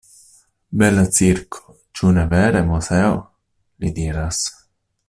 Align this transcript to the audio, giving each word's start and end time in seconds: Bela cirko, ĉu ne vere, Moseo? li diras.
Bela 0.81 1.03
cirko, 1.17 1.61
ĉu 1.99 2.09
ne 2.17 2.25
vere, 2.33 2.65
Moseo? 2.73 3.13
li 3.85 3.95
diras. 4.01 4.43